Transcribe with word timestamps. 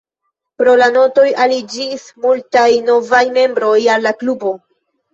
Pro 0.61 0.71
la 0.79 0.87
Notoj 0.95 1.25
aliĝis 1.45 2.07
multaj 2.25 2.67
novaj 2.91 3.23
membroj 3.39 3.79
al 3.99 4.09
la 4.11 4.19
klubo. 4.23 4.61